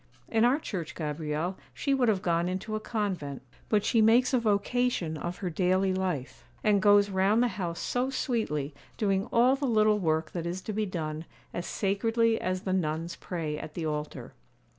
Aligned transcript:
In 0.27 0.43
our 0.45 0.57
Church, 0.57 0.95
Gabrielle, 0.95 1.59
she 1.75 1.93
would 1.93 2.09
have 2.09 2.23
gone 2.23 2.49
into 2.49 2.75
a 2.75 2.79
convent; 2.79 3.43
but 3.69 3.85
she 3.85 4.01
makes 4.01 4.33
a 4.33 4.39
vocation 4.39 5.15
of 5.15 5.37
her 5.45 5.49
daily 5.51 5.93
life, 5.93 6.43
and 6.63 6.81
goes 6.81 7.11
round 7.11 7.43
the 7.43 7.49
house 7.49 7.79
so 7.79 8.09
sweetly, 8.09 8.73
doing 8.97 9.27
all 9.31 9.55
the 9.55 9.67
little 9.67 9.99
work 9.99 10.31
that 10.31 10.47
is 10.47 10.63
to 10.63 10.73
be 10.73 10.87
done, 10.87 11.25
as 11.53 11.67
sacredly 11.67 12.41
as 12.41 12.61
the 12.61 12.73
nuns 12.73 13.15
pray 13.15 13.59
at 13.59 13.75
the 13.75 13.85
altar. 13.85 14.33